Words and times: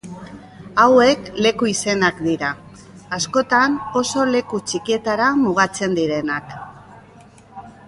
Hauek 0.83 1.27
leku-izenak 1.45 2.23
dira, 2.29 2.49
askotan 3.19 3.77
oso 4.03 4.25
leku 4.31 4.63
txikietara 4.71 5.31
mugatzen 5.45 5.97
direnak. 6.01 6.59